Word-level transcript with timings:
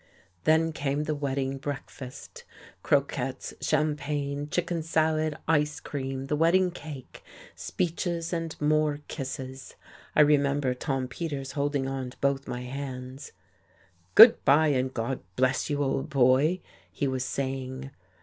Then 0.45 0.71
came 0.73 1.03
the 1.03 1.13
wedding 1.13 1.59
breakfast: 1.59 2.43
croquettes, 2.81 3.53
champagne, 3.61 4.49
chicken 4.49 4.81
salad, 4.81 5.37
ice 5.47 5.79
cream, 5.79 6.25
the 6.25 6.35
wedding 6.35 6.71
cake, 6.71 7.21
speeches 7.53 8.33
and 8.33 8.59
more 8.59 9.01
kisses.... 9.07 9.75
I 10.15 10.21
remember 10.21 10.73
Tom 10.73 11.07
Peters 11.07 11.51
holding 11.51 11.87
on 11.87 12.09
to 12.09 12.17
both 12.17 12.47
my 12.47 12.61
hands. 12.61 13.31
"Good 14.15 14.43
bye, 14.43 14.69
and 14.69 14.91
God 14.91 15.19
bless 15.35 15.69
you, 15.69 15.83
old 15.83 16.09
boy," 16.09 16.61
he 16.91 17.07
was 17.07 17.23
saying. 17.23 17.91